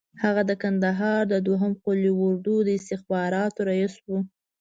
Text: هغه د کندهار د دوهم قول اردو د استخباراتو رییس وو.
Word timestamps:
هغه 0.23 0.41
د 0.49 0.51
کندهار 0.63 1.21
د 1.33 1.35
دوهم 1.47 1.73
قول 1.83 1.99
اردو 2.23 2.55
د 2.63 2.69
استخباراتو 2.79 3.59
رییس 3.69 3.95
وو. 4.07 4.17